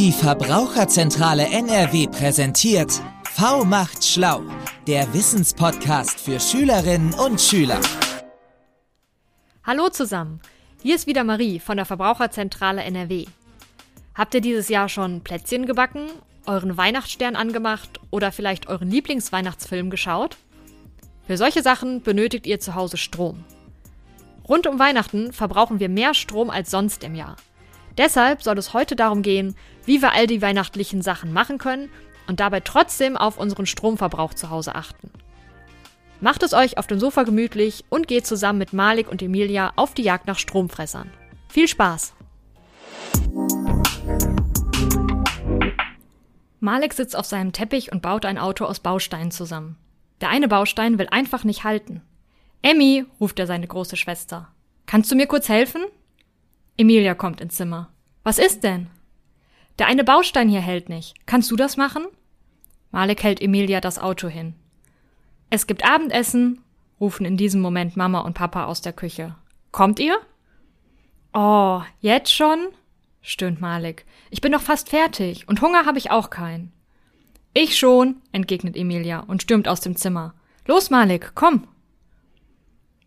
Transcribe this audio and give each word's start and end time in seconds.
Die 0.00 0.12
Verbraucherzentrale 0.12 1.44
NRW 1.50 2.06
präsentiert 2.06 3.02
V 3.34 3.66
macht 3.66 4.02
schlau, 4.02 4.40
der 4.86 5.12
Wissenspodcast 5.12 6.18
für 6.18 6.40
Schülerinnen 6.40 7.12
und 7.12 7.38
Schüler. 7.38 7.78
Hallo 9.62 9.90
zusammen, 9.90 10.40
hier 10.82 10.94
ist 10.94 11.06
wieder 11.06 11.22
Marie 11.22 11.60
von 11.60 11.76
der 11.76 11.84
Verbraucherzentrale 11.84 12.82
NRW. 12.82 13.26
Habt 14.14 14.32
ihr 14.32 14.40
dieses 14.40 14.70
Jahr 14.70 14.88
schon 14.88 15.20
Plätzchen 15.20 15.66
gebacken, 15.66 16.08
euren 16.46 16.78
Weihnachtsstern 16.78 17.36
angemacht 17.36 18.00
oder 18.08 18.32
vielleicht 18.32 18.68
euren 18.68 18.90
Lieblingsweihnachtsfilm 18.90 19.90
geschaut? 19.90 20.38
Für 21.26 21.36
solche 21.36 21.62
Sachen 21.62 22.00
benötigt 22.00 22.46
ihr 22.46 22.58
zu 22.58 22.74
Hause 22.74 22.96
Strom. 22.96 23.44
Rund 24.48 24.66
um 24.66 24.78
Weihnachten 24.78 25.34
verbrauchen 25.34 25.78
wir 25.78 25.90
mehr 25.90 26.14
Strom 26.14 26.48
als 26.48 26.70
sonst 26.70 27.04
im 27.04 27.14
Jahr. 27.14 27.36
Deshalb 27.98 28.42
soll 28.42 28.58
es 28.58 28.72
heute 28.72 28.96
darum 28.96 29.22
gehen, 29.22 29.54
wie 29.84 30.02
wir 30.02 30.12
all 30.12 30.26
die 30.26 30.42
weihnachtlichen 30.42 31.02
Sachen 31.02 31.32
machen 31.32 31.58
können 31.58 31.90
und 32.26 32.40
dabei 32.40 32.60
trotzdem 32.60 33.16
auf 33.16 33.38
unseren 33.38 33.66
Stromverbrauch 33.66 34.34
zu 34.34 34.50
Hause 34.50 34.74
achten. 34.74 35.10
Macht 36.20 36.42
es 36.42 36.52
euch 36.52 36.76
auf 36.78 36.86
dem 36.86 37.00
Sofa 37.00 37.22
gemütlich 37.22 37.84
und 37.88 38.06
geht 38.06 38.26
zusammen 38.26 38.58
mit 38.58 38.72
Malik 38.72 39.10
und 39.10 39.22
Emilia 39.22 39.72
auf 39.76 39.94
die 39.94 40.02
Jagd 40.02 40.26
nach 40.26 40.38
Stromfressern. 40.38 41.10
Viel 41.48 41.66
Spaß! 41.66 42.14
Malik 46.60 46.92
sitzt 46.92 47.16
auf 47.16 47.24
seinem 47.24 47.52
Teppich 47.52 47.90
und 47.90 48.02
baut 48.02 48.26
ein 48.26 48.38
Auto 48.38 48.66
aus 48.66 48.80
Bausteinen 48.80 49.30
zusammen. 49.30 49.76
Der 50.20 50.28
eine 50.28 50.46
Baustein 50.46 50.98
will 50.98 51.08
einfach 51.10 51.44
nicht 51.44 51.64
halten. 51.64 52.02
Emmy, 52.60 53.06
ruft 53.18 53.38
er 53.38 53.46
seine 53.46 53.66
große 53.66 53.96
Schwester. 53.96 54.48
Kannst 54.84 55.10
du 55.10 55.16
mir 55.16 55.26
kurz 55.26 55.48
helfen? 55.48 55.82
Emilia 56.80 57.14
kommt 57.14 57.42
ins 57.42 57.56
Zimmer. 57.56 57.90
Was 58.22 58.38
ist 58.38 58.64
denn? 58.64 58.88
Der 59.78 59.86
eine 59.86 60.02
Baustein 60.02 60.48
hier 60.48 60.62
hält 60.62 60.88
nicht. 60.88 61.14
Kannst 61.26 61.50
du 61.50 61.56
das 61.56 61.76
machen? 61.76 62.06
Malek 62.90 63.22
hält 63.22 63.42
Emilia 63.42 63.82
das 63.82 63.98
Auto 63.98 64.28
hin. 64.28 64.54
Es 65.50 65.66
gibt 65.66 65.84
Abendessen, 65.84 66.62
rufen 66.98 67.26
in 67.26 67.36
diesem 67.36 67.60
Moment 67.60 67.98
Mama 67.98 68.20
und 68.20 68.32
Papa 68.32 68.64
aus 68.64 68.80
der 68.80 68.94
Küche. 68.94 69.36
Kommt 69.72 70.00
ihr? 70.00 70.18
Oh, 71.34 71.82
jetzt 72.00 72.32
schon? 72.32 72.68
stöhnt 73.20 73.60
Malik. 73.60 74.06
Ich 74.30 74.40
bin 74.40 74.52
doch 74.52 74.62
fast 74.62 74.88
fertig 74.88 75.46
und 75.48 75.60
Hunger 75.60 75.84
habe 75.84 75.98
ich 75.98 76.10
auch 76.10 76.30
keinen. 76.30 76.72
Ich 77.52 77.78
schon, 77.78 78.22
entgegnet 78.32 78.74
Emilia 78.74 79.20
und 79.20 79.42
stürmt 79.42 79.68
aus 79.68 79.82
dem 79.82 79.96
Zimmer. 79.96 80.32
Los, 80.66 80.88
Malik, 80.88 81.32
komm. 81.34 81.68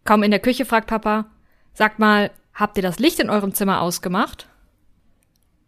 Kaum 0.04 0.22
in 0.22 0.30
der 0.30 0.42
Küche 0.42 0.66
fragt 0.66 0.86
Papa, 0.86 1.26
sagt 1.74 1.98
mal, 1.98 2.30
habt 2.54 2.78
ihr 2.78 2.84
das 2.84 3.00
Licht 3.00 3.20
in 3.20 3.30
eurem 3.30 3.54
Zimmer 3.54 3.82
ausgemacht? 3.82 4.48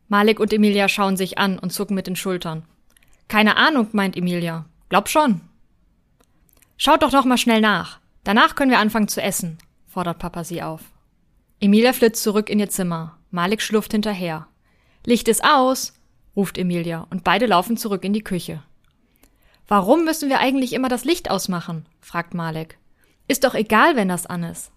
Malik 0.07 0.39
und 0.39 0.53
Emilia 0.53 0.87
schauen 0.87 1.17
sich 1.17 1.37
an 1.37 1.57
und 1.57 1.71
zucken 1.71 1.95
mit 1.95 2.07
den 2.07 2.15
Schultern. 2.15 2.63
Keine 3.27 3.57
Ahnung, 3.57 3.89
meint 3.91 4.15
Emilia. 4.15 4.65
Glaub 4.89 5.09
schon. 5.09 5.41
Schaut 6.77 7.01
doch 7.01 7.11
noch 7.11 7.25
mal 7.25 7.37
schnell 7.37 7.61
nach. 7.61 7.99
Danach 8.23 8.55
können 8.55 8.71
wir 8.71 8.79
anfangen 8.79 9.07
zu 9.07 9.21
essen, 9.21 9.57
fordert 9.87 10.19
Papa 10.19 10.43
sie 10.43 10.61
auf. 10.61 10.81
Emilia 11.59 11.93
flitzt 11.93 12.21
zurück 12.21 12.49
in 12.49 12.59
ihr 12.59 12.69
Zimmer. 12.69 13.17
Malik 13.31 13.61
schlurft 13.61 13.91
hinterher. 13.91 14.47
Licht 15.05 15.27
ist 15.27 15.43
aus, 15.43 15.93
ruft 16.35 16.57
Emilia, 16.57 17.07
und 17.09 17.23
beide 17.23 17.45
laufen 17.45 17.77
zurück 17.77 18.03
in 18.03 18.13
die 18.13 18.23
Küche. 18.23 18.61
Warum 19.67 20.05
müssen 20.05 20.29
wir 20.29 20.39
eigentlich 20.39 20.73
immer 20.73 20.89
das 20.89 21.05
Licht 21.05 21.31
ausmachen? 21.31 21.85
fragt 22.01 22.33
Malik. 22.33 22.77
Ist 23.27 23.43
doch 23.43 23.55
egal, 23.55 23.95
wenn 23.95 24.09
das 24.09 24.25
an 24.25 24.43
ist. 24.43 24.71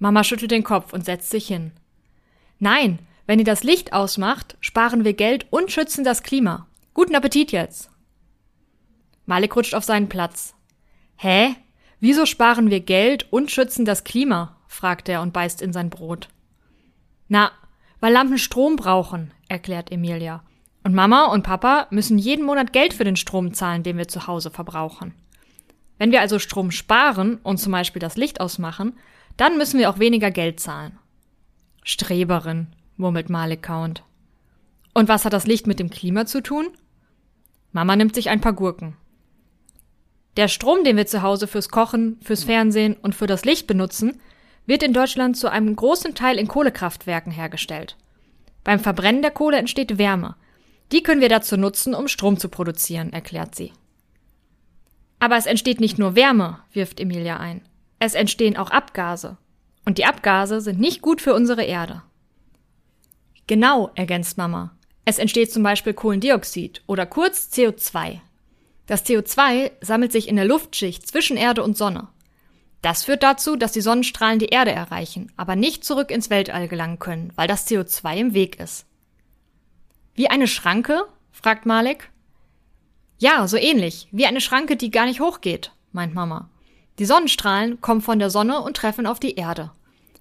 Mama 0.00 0.24
schüttelt 0.24 0.50
den 0.50 0.64
Kopf 0.64 0.92
und 0.92 1.04
setzt 1.04 1.30
sich 1.30 1.46
hin. 1.46 1.72
Nein, 2.58 2.98
wenn 3.26 3.38
ihr 3.38 3.44
das 3.44 3.62
Licht 3.62 3.92
ausmacht, 3.92 4.56
sparen 4.60 5.04
wir 5.04 5.12
Geld 5.12 5.46
und 5.50 5.70
schützen 5.70 6.04
das 6.04 6.22
Klima. 6.22 6.66
Guten 6.94 7.14
Appetit 7.14 7.52
jetzt. 7.52 7.90
Malik 9.26 9.54
rutscht 9.54 9.74
auf 9.74 9.84
seinen 9.84 10.08
Platz. 10.08 10.54
Hä? 11.16 11.54
Wieso 12.00 12.24
sparen 12.24 12.70
wir 12.70 12.80
Geld 12.80 13.30
und 13.30 13.50
schützen 13.50 13.84
das 13.84 14.02
Klima? 14.02 14.56
fragt 14.66 15.08
er 15.08 15.20
und 15.20 15.34
beißt 15.34 15.60
in 15.60 15.74
sein 15.74 15.90
Brot. 15.90 16.28
Na, 17.28 17.52
weil 18.00 18.14
Lampen 18.14 18.38
Strom 18.38 18.76
brauchen, 18.76 19.32
erklärt 19.48 19.92
Emilia. 19.92 20.42
Und 20.82 20.94
Mama 20.94 21.26
und 21.26 21.42
Papa 21.42 21.88
müssen 21.90 22.16
jeden 22.16 22.46
Monat 22.46 22.72
Geld 22.72 22.94
für 22.94 23.04
den 23.04 23.16
Strom 23.16 23.52
zahlen, 23.52 23.82
den 23.82 23.98
wir 23.98 24.08
zu 24.08 24.26
Hause 24.26 24.50
verbrauchen. 24.50 25.14
Wenn 25.98 26.10
wir 26.10 26.22
also 26.22 26.38
Strom 26.38 26.70
sparen 26.70 27.36
und 27.42 27.58
zum 27.58 27.72
Beispiel 27.72 28.00
das 28.00 28.16
Licht 28.16 28.40
ausmachen, 28.40 28.94
dann 29.36 29.56
müssen 29.58 29.78
wir 29.78 29.90
auch 29.90 29.98
weniger 29.98 30.30
Geld 30.30 30.60
zahlen. 30.60 30.98
Streberin, 31.82 32.68
murmelt 32.96 33.30
Malik 33.30 33.62
kauend. 33.62 34.04
Und 34.94 35.08
was 35.08 35.24
hat 35.24 35.32
das 35.32 35.46
Licht 35.46 35.66
mit 35.66 35.78
dem 35.78 35.90
Klima 35.90 36.26
zu 36.26 36.42
tun? 36.42 36.68
Mama 37.72 37.96
nimmt 37.96 38.14
sich 38.14 38.28
ein 38.28 38.40
paar 38.40 38.52
Gurken. 38.52 38.96
Der 40.36 40.48
Strom, 40.48 40.84
den 40.84 40.96
wir 40.96 41.06
zu 41.06 41.22
Hause 41.22 41.46
fürs 41.46 41.68
Kochen, 41.68 42.18
fürs 42.22 42.44
Fernsehen 42.44 42.94
und 42.94 43.14
für 43.14 43.26
das 43.26 43.44
Licht 43.44 43.66
benutzen, 43.66 44.20
wird 44.66 44.82
in 44.82 44.92
Deutschland 44.92 45.36
zu 45.36 45.50
einem 45.50 45.74
großen 45.74 46.14
Teil 46.14 46.38
in 46.38 46.48
Kohlekraftwerken 46.48 47.32
hergestellt. 47.32 47.96
Beim 48.62 48.78
Verbrennen 48.78 49.22
der 49.22 49.30
Kohle 49.30 49.58
entsteht 49.58 49.98
Wärme. 49.98 50.36
Die 50.92 51.02
können 51.02 51.20
wir 51.20 51.28
dazu 51.28 51.56
nutzen, 51.56 51.94
um 51.94 52.08
Strom 52.08 52.38
zu 52.38 52.48
produzieren, 52.48 53.12
erklärt 53.12 53.54
sie. 53.54 53.72
Aber 55.18 55.36
es 55.36 55.46
entsteht 55.46 55.80
nicht 55.80 55.98
nur 55.98 56.14
Wärme, 56.14 56.58
wirft 56.72 57.00
Emilia 57.00 57.38
ein. 57.38 57.62
Es 58.00 58.14
entstehen 58.14 58.56
auch 58.56 58.70
Abgase. 58.70 59.36
Und 59.84 59.98
die 59.98 60.06
Abgase 60.06 60.60
sind 60.60 60.80
nicht 60.80 61.02
gut 61.02 61.20
für 61.20 61.34
unsere 61.34 61.62
Erde. 61.62 62.02
Genau, 63.46 63.90
ergänzt 63.94 64.38
Mama. 64.38 64.76
Es 65.04 65.18
entsteht 65.18 65.52
zum 65.52 65.62
Beispiel 65.62 65.92
Kohlendioxid 65.92 66.82
oder 66.86 67.04
kurz 67.06 67.50
CO2. 67.52 68.20
Das 68.86 69.04
CO2 69.04 69.70
sammelt 69.80 70.12
sich 70.12 70.28
in 70.28 70.36
der 70.36 70.44
Luftschicht 70.46 71.06
zwischen 71.06 71.36
Erde 71.36 71.62
und 71.62 71.76
Sonne. 71.76 72.08
Das 72.82 73.04
führt 73.04 73.22
dazu, 73.22 73.56
dass 73.56 73.72
die 73.72 73.82
Sonnenstrahlen 73.82 74.38
die 74.38 74.46
Erde 74.46 74.72
erreichen, 74.72 75.30
aber 75.36 75.54
nicht 75.54 75.84
zurück 75.84 76.10
ins 76.10 76.30
Weltall 76.30 76.68
gelangen 76.68 76.98
können, 76.98 77.32
weil 77.36 77.48
das 77.48 77.68
CO2 77.68 78.16
im 78.16 78.34
Weg 78.34 78.58
ist. 78.58 78.86
Wie 80.14 80.30
eine 80.30 80.46
Schranke? 80.46 81.04
fragt 81.30 81.66
Malik. 81.66 82.10
Ja, 83.18 83.46
so 83.46 83.58
ähnlich, 83.58 84.08
wie 84.12 84.26
eine 84.26 84.40
Schranke, 84.40 84.76
die 84.76 84.90
gar 84.90 85.04
nicht 85.04 85.20
hochgeht, 85.20 85.72
meint 85.92 86.14
Mama. 86.14 86.48
Die 86.98 87.06
Sonnenstrahlen 87.06 87.80
kommen 87.80 88.00
von 88.00 88.18
der 88.18 88.30
Sonne 88.30 88.60
und 88.60 88.76
treffen 88.76 89.06
auf 89.06 89.20
die 89.20 89.36
Erde. 89.36 89.70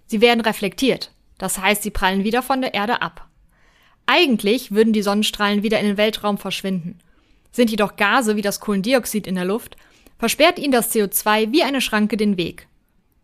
Sie 0.05 0.21
werden 0.21 0.41
reflektiert, 0.41 1.11
das 1.37 1.57
heißt, 1.57 1.83
sie 1.83 1.91
prallen 1.91 2.23
wieder 2.23 2.41
von 2.41 2.61
der 2.61 2.73
Erde 2.73 3.01
ab. 3.01 3.27
Eigentlich 4.05 4.71
würden 4.71 4.93
die 4.93 5.01
Sonnenstrahlen 5.01 5.61
wieder 5.61 5.79
in 5.79 5.85
den 5.85 5.97
Weltraum 5.97 6.37
verschwinden. 6.37 6.97
Sind 7.51 7.69
jedoch 7.69 7.95
Gase 7.95 8.35
wie 8.35 8.41
das 8.41 8.59
Kohlendioxid 8.59 9.27
in 9.27 9.35
der 9.35 9.45
Luft, 9.45 9.75
versperrt 10.17 10.59
ihnen 10.59 10.71
das 10.71 10.93
CO2 10.93 11.51
wie 11.51 11.63
eine 11.63 11.81
Schranke 11.81 12.17
den 12.17 12.37
Weg. 12.37 12.67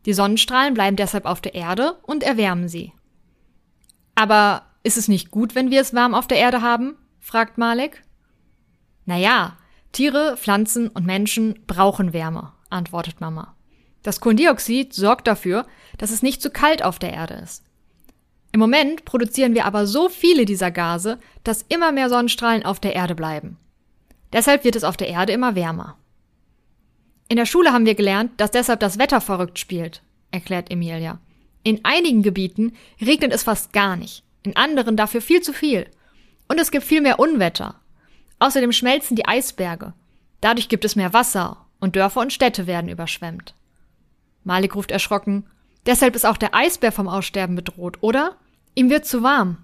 Die 0.06 0.14
Sonnenstrahlen 0.14 0.74
bleiben 0.74 0.96
deshalb 0.96 1.26
auf 1.26 1.42
der 1.42 1.56
Erde 1.56 1.98
und 2.04 2.24
erwärmen 2.24 2.68
sie. 2.68 2.94
Aber 4.14 4.64
ist 4.84 4.98
es 4.98 5.08
nicht 5.08 5.32
gut, 5.32 5.56
wenn 5.56 5.72
wir 5.72 5.82
es 5.82 5.94
warm 5.94 6.14
auf 6.14 6.28
der 6.28 6.38
Erde 6.38 6.62
haben? 6.62 6.96
fragt 7.20 7.58
Malik. 7.58 8.04
Naja, 9.06 9.58
Tiere, 9.92 10.38
Pflanzen 10.38 10.88
und 10.88 11.06
Menschen 11.06 11.60
brauchen 11.68 12.14
Wärme, 12.14 12.52
antwortet 12.76 13.22
Mama. 13.22 13.56
Das 14.04 14.20
Kohlendioxid 14.20 14.94
sorgt 14.94 15.28
dafür, 15.28 15.66
dass 15.98 16.12
es 16.12 16.22
nicht 16.22 16.42
zu 16.42 16.52
kalt 16.52 16.84
auf 16.84 17.00
der 17.00 17.14
Erde 17.14 17.34
ist. 17.36 17.64
Im 18.52 18.60
Moment 18.60 19.04
produzieren 19.04 19.56
wir 19.56 19.66
aber 19.66 19.88
so 19.88 20.10
viele 20.10 20.46
dieser 20.46 20.72
Gase, 20.72 21.20
dass 21.44 21.66
immer 21.68 21.92
mehr 21.92 22.10
Sonnenstrahlen 22.10 22.64
auf 22.64 22.80
der 22.80 22.96
Erde 22.96 23.16
bleiben. 23.16 23.58
Deshalb 24.32 24.64
wird 24.64 24.76
es 24.76 24.84
auf 24.84 24.96
der 24.96 25.08
Erde 25.08 25.34
immer 25.34 25.56
wärmer. 25.56 25.98
In 27.28 27.38
der 27.38 27.46
Schule 27.46 27.74
haben 27.74 27.86
wir 27.86 27.96
gelernt, 27.96 28.32
dass 28.38 28.52
deshalb 28.52 28.80
das 28.80 29.00
Wetter 29.00 29.20
verrückt 29.20 29.58
spielt, 29.58 30.04
erklärt 30.32 30.70
Emilia. 30.70 31.20
In 31.64 31.84
einigen 31.84 32.22
Gebieten 32.22 32.74
regnet 33.02 33.34
es 33.34 33.44
fast 33.44 33.74
gar 33.74 33.96
nicht, 33.96 34.24
in 34.44 34.56
anderen 34.56 34.96
dafür 34.96 35.22
viel 35.22 35.42
zu 35.42 35.52
viel. 35.52 35.88
Und 36.48 36.60
es 36.60 36.70
gibt 36.70 36.86
viel 36.86 37.02
mehr 37.02 37.18
Unwetter, 37.20 37.82
Außerdem 38.40 38.72
schmelzen 38.72 39.16
die 39.16 39.26
Eisberge. 39.26 39.94
Dadurch 40.42 40.70
gibt 40.70 40.86
es 40.86 40.96
mehr 40.96 41.14
Wasser 41.14 41.65
und 41.86 41.96
Dörfer 41.96 42.22
und 42.22 42.34
Städte 42.34 42.66
werden 42.66 42.90
überschwemmt. 42.90 43.54
Malik 44.44 44.76
ruft 44.76 44.90
erschrocken. 44.90 45.46
Deshalb 45.86 46.16
ist 46.16 46.26
auch 46.26 46.38
der 46.38 46.56
Eisbär 46.56 46.92
vom 46.92 47.08
Aussterben 47.08 47.56
bedroht, 47.56 48.00
oder? 48.02 48.38
Ihm 48.74 48.90
wird 48.90 49.06
zu 49.06 49.22
warm. 49.22 49.58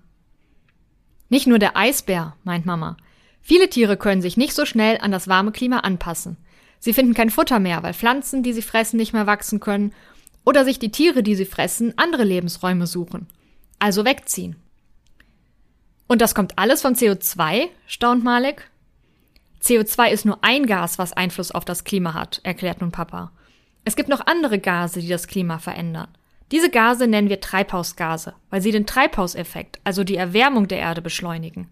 Nicht 1.29 1.47
nur 1.47 1.57
der 1.57 1.75
Eisbär, 1.75 2.35
meint 2.44 2.68
Mama. 2.68 2.95
Viele 3.41 3.69
Tiere 3.69 3.97
können 3.97 4.21
sich 4.21 4.38
nicht 4.38 4.53
so 4.53 4.65
schnell 4.68 5.00
an 5.00 5.12
das 5.12 5.27
warme 5.27 5.51
Klima 5.51 5.79
anpassen. 5.79 6.38
Sie 6.79 6.94
finden 6.94 7.15
kein 7.15 7.31
Futter 7.31 7.59
mehr, 7.59 7.81
weil 7.81 7.95
Pflanzen, 7.95 8.44
die 8.44 8.53
sie 8.53 8.62
fressen, 8.62 8.97
nicht 8.97 9.13
mehr 9.13 9.25
wachsen 9.25 9.59
können, 9.59 9.91
oder 10.45 10.63
sich 10.63 10.77
die 10.77 10.91
Tiere, 10.91 11.23
die 11.23 11.35
sie 11.35 11.45
fressen, 11.45 11.97
andere 11.97 12.23
Lebensräume 12.23 12.85
suchen. 12.85 13.27
Also 13.79 14.06
wegziehen. 14.06 14.57
Und 16.07 16.21
das 16.21 16.35
kommt 16.35 16.59
alles 16.59 16.81
von 16.81 16.95
CO2? 16.95 17.69
staunt 17.88 18.23
Malik. 18.23 18.70
CO2 19.63 20.10
ist 20.10 20.25
nur 20.25 20.40
ein 20.44 20.66
Gas, 20.66 20.98
was 20.98 21.13
Einfluss 21.13 21.52
auf 21.52 21.66
das 21.66 21.84
Klima 21.84 22.13
hat, 22.13 22.42
erklärt 22.44 22.81
nun 22.81 22.92
Papa. 22.92 23.31
Es 23.86 23.96
gibt 23.96 24.10
noch 24.10 24.25
andere 24.25 24.60
Gase, 24.60 25.00
die 25.00 25.08
das 25.08 25.28
Klima 25.28 25.60
verändern. 25.60 26.10
Diese 26.52 26.69
Gase 26.69 27.08
nennen 27.08 27.30
wir 27.30 27.40
Treibhausgase, 27.40 28.34
weil 28.50 28.62
sie 28.62 28.72
den 28.72 28.86
Treibhauseffekt, 28.86 29.80
also 29.84 30.04
die 30.04 30.18
Erwärmung 30.18 30.68
der 30.68 30.80
Erde 30.80 31.02
beschleunigen. 31.02 31.69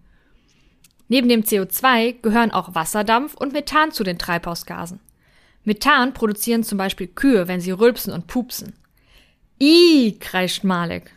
Neben 1.09 1.27
dem 1.27 1.43
CO2 1.43 2.21
gehören 2.21 2.51
auch 2.51 2.75
Wasserdampf 2.75 3.33
und 3.33 3.51
Methan 3.51 3.91
zu 3.91 4.03
den 4.03 4.19
Treibhausgasen. 4.19 4.99
Methan 5.63 6.13
produzieren 6.13 6.63
zum 6.63 6.77
Beispiel 6.77 7.07
Kühe, 7.07 7.47
wenn 7.47 7.59
sie 7.59 7.71
rülpsen 7.71 8.13
und 8.13 8.27
pupsen. 8.27 8.73
Ih, 9.59 10.17
kreischt 10.19 10.63
Malek. 10.63 11.11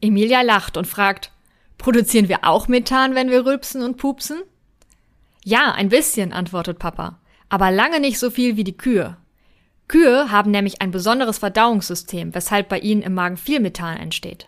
Emilia 0.00 0.42
lacht 0.42 0.76
und 0.76 0.86
fragt, 0.86 1.32
produzieren 1.78 2.28
wir 2.28 2.44
auch 2.44 2.68
Methan, 2.68 3.14
wenn 3.14 3.30
wir 3.30 3.44
rülpsen 3.44 3.82
und 3.82 3.96
pupsen? 3.96 4.42
Ja, 5.48 5.72
ein 5.72 5.88
bisschen, 5.88 6.34
antwortet 6.34 6.78
Papa, 6.78 7.20
aber 7.48 7.70
lange 7.70 8.00
nicht 8.00 8.18
so 8.18 8.28
viel 8.30 8.58
wie 8.58 8.64
die 8.64 8.76
Kühe. 8.76 9.16
Kühe 9.88 10.30
haben 10.30 10.50
nämlich 10.50 10.82
ein 10.82 10.90
besonderes 10.90 11.38
Verdauungssystem, 11.38 12.34
weshalb 12.34 12.68
bei 12.68 12.78
ihnen 12.78 13.00
im 13.00 13.14
Magen 13.14 13.38
viel 13.38 13.58
Methan 13.58 13.96
entsteht. 13.96 14.46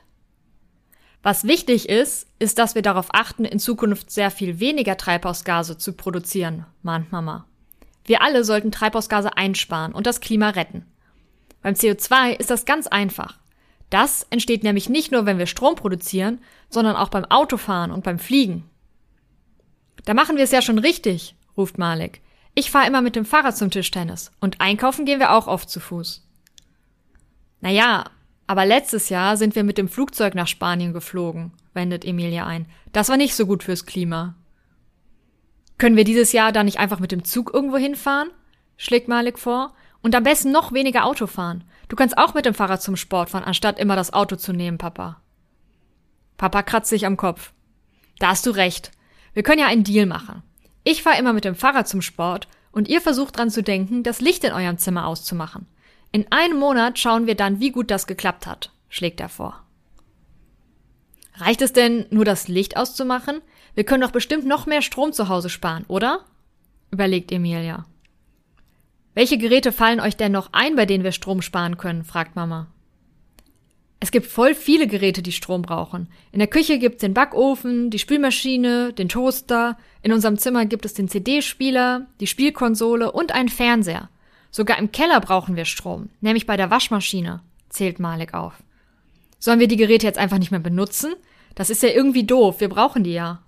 Was 1.22 1.44
wichtig 1.44 1.88
ist, 1.88 2.28
ist, 2.38 2.58
dass 2.58 2.74
wir 2.74 2.82
darauf 2.82 3.06
achten, 3.14 3.46
in 3.46 3.58
Zukunft 3.58 4.10
sehr 4.10 4.30
viel 4.30 4.60
weniger 4.60 4.98
Treibhausgase 4.98 5.78
zu 5.78 5.94
produzieren, 5.94 6.66
mahnt 6.82 7.10
Mama. 7.10 7.46
Wir 8.04 8.20
alle 8.20 8.44
sollten 8.44 8.70
Treibhausgase 8.70 9.38
einsparen 9.38 9.94
und 9.94 10.06
das 10.06 10.20
Klima 10.20 10.50
retten. 10.50 10.84
Beim 11.62 11.72
CO2 11.72 12.38
ist 12.38 12.50
das 12.50 12.66
ganz 12.66 12.86
einfach. 12.86 13.38
Das 13.88 14.26
entsteht 14.28 14.64
nämlich 14.64 14.90
nicht 14.90 15.12
nur, 15.12 15.24
wenn 15.24 15.38
wir 15.38 15.46
Strom 15.46 15.76
produzieren, 15.76 16.40
sondern 16.68 16.94
auch 16.94 17.08
beim 17.08 17.24
Autofahren 17.24 17.90
und 17.90 18.04
beim 18.04 18.18
Fliegen. 18.18 18.69
Da 20.04 20.14
machen 20.14 20.36
wir 20.36 20.44
es 20.44 20.50
ja 20.50 20.62
schon 20.62 20.78
richtig, 20.78 21.34
ruft 21.56 21.78
Malik. 21.78 22.20
Ich 22.54 22.70
fahre 22.70 22.86
immer 22.86 23.02
mit 23.02 23.16
dem 23.16 23.24
Fahrrad 23.24 23.56
zum 23.56 23.70
Tischtennis 23.70 24.32
und 24.40 24.60
einkaufen 24.60 25.04
gehen 25.04 25.20
wir 25.20 25.32
auch 25.32 25.46
oft 25.46 25.70
zu 25.70 25.80
Fuß. 25.80 26.26
Naja, 27.60 28.04
aber 28.46 28.66
letztes 28.66 29.08
Jahr 29.08 29.36
sind 29.36 29.54
wir 29.54 29.62
mit 29.62 29.78
dem 29.78 29.88
Flugzeug 29.88 30.34
nach 30.34 30.48
Spanien 30.48 30.92
geflogen, 30.92 31.52
wendet 31.74 32.04
Emilia 32.04 32.46
ein. 32.46 32.66
Das 32.92 33.08
war 33.08 33.16
nicht 33.16 33.34
so 33.34 33.46
gut 33.46 33.62
fürs 33.62 33.86
Klima. 33.86 34.34
Können 35.78 35.96
wir 35.96 36.04
dieses 36.04 36.32
Jahr 36.32 36.52
da 36.52 36.64
nicht 36.64 36.78
einfach 36.78 36.98
mit 36.98 37.12
dem 37.12 37.24
Zug 37.24 37.54
irgendwo 37.54 37.76
hinfahren? 37.76 38.30
schlägt 38.76 39.08
Malik 39.08 39.38
vor. 39.38 39.74
Und 40.02 40.14
am 40.14 40.22
besten 40.22 40.50
noch 40.50 40.72
weniger 40.72 41.04
Auto 41.04 41.26
fahren. 41.26 41.64
Du 41.88 41.96
kannst 41.96 42.16
auch 42.16 42.32
mit 42.32 42.46
dem 42.46 42.54
Fahrrad 42.54 42.82
zum 42.82 42.96
Sport 42.96 43.30
fahren, 43.30 43.44
anstatt 43.44 43.78
immer 43.78 43.96
das 43.96 44.12
Auto 44.12 44.36
zu 44.36 44.52
nehmen, 44.52 44.78
Papa. 44.78 45.20
Papa 46.38 46.62
kratzt 46.62 46.88
sich 46.88 47.04
am 47.04 47.18
Kopf. 47.18 47.52
Da 48.18 48.28
hast 48.28 48.46
du 48.46 48.50
recht. 48.50 48.92
Wir 49.34 49.42
können 49.42 49.60
ja 49.60 49.66
einen 49.66 49.84
Deal 49.84 50.06
machen. 50.06 50.42
Ich 50.84 51.02
fahre 51.02 51.18
immer 51.18 51.32
mit 51.32 51.44
dem 51.44 51.54
Fahrrad 51.54 51.88
zum 51.88 52.02
Sport 52.02 52.48
und 52.72 52.88
ihr 52.88 53.00
versucht 53.00 53.36
dran 53.36 53.50
zu 53.50 53.62
denken, 53.62 54.02
das 54.02 54.20
Licht 54.20 54.44
in 54.44 54.52
eurem 54.52 54.78
Zimmer 54.78 55.06
auszumachen. 55.06 55.66
In 56.12 56.30
einem 56.32 56.58
Monat 56.58 56.98
schauen 56.98 57.26
wir 57.26 57.34
dann, 57.34 57.60
wie 57.60 57.70
gut 57.70 57.90
das 57.90 58.06
geklappt 58.06 58.46
hat, 58.46 58.70
schlägt 58.88 59.20
er 59.20 59.28
vor. 59.28 59.62
Reicht 61.34 61.62
es 61.62 61.72
denn, 61.72 62.06
nur 62.10 62.24
das 62.24 62.48
Licht 62.48 62.76
auszumachen? 62.76 63.40
Wir 63.74 63.84
können 63.84 64.02
doch 64.02 64.10
bestimmt 64.10 64.46
noch 64.46 64.66
mehr 64.66 64.82
Strom 64.82 65.12
zu 65.12 65.28
Hause 65.28 65.48
sparen, 65.48 65.84
oder? 65.88 66.24
überlegt 66.90 67.30
Emilia. 67.30 67.86
Welche 69.14 69.38
Geräte 69.38 69.70
fallen 69.72 70.00
euch 70.00 70.16
denn 70.16 70.32
noch 70.32 70.52
ein, 70.52 70.76
bei 70.76 70.86
denen 70.86 71.04
wir 71.04 71.12
Strom 71.12 71.42
sparen 71.42 71.76
können? 71.76 72.04
fragt 72.04 72.36
Mama. 72.36 72.66
Es 74.02 74.10
gibt 74.10 74.26
voll 74.26 74.54
viele 74.54 74.86
Geräte, 74.86 75.22
die 75.22 75.30
Strom 75.30 75.60
brauchen. 75.60 76.08
In 76.32 76.38
der 76.38 76.48
Küche 76.48 76.78
gibt's 76.78 77.02
den 77.02 77.12
Backofen, 77.12 77.90
die 77.90 77.98
Spülmaschine, 77.98 78.94
den 78.94 79.10
Toaster. 79.10 79.76
In 80.02 80.12
unserem 80.12 80.38
Zimmer 80.38 80.64
gibt 80.64 80.86
es 80.86 80.94
den 80.94 81.06
CD-Spieler, 81.06 82.06
die 82.18 82.26
Spielkonsole 82.26 83.12
und 83.12 83.32
einen 83.32 83.50
Fernseher. 83.50 84.08
Sogar 84.50 84.78
im 84.78 84.90
Keller 84.90 85.20
brauchen 85.20 85.54
wir 85.54 85.66
Strom, 85.66 86.08
nämlich 86.22 86.46
bei 86.46 86.56
der 86.56 86.70
Waschmaschine, 86.70 87.42
zählt 87.68 88.00
Malik 88.00 88.32
auf. 88.32 88.54
Sollen 89.38 89.60
wir 89.60 89.68
die 89.68 89.76
Geräte 89.76 90.06
jetzt 90.06 90.18
einfach 90.18 90.38
nicht 90.38 90.50
mehr 90.50 90.60
benutzen? 90.60 91.14
Das 91.54 91.68
ist 91.68 91.82
ja 91.82 91.90
irgendwie 91.90 92.24
doof, 92.24 92.60
wir 92.60 92.70
brauchen 92.70 93.04
die 93.04 93.12
ja. 93.12 93.42